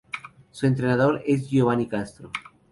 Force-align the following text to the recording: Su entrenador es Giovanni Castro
Su 0.49 0.65
entrenador 0.65 1.21
es 1.27 1.47
Giovanni 1.47 1.85
Castro 1.87 2.31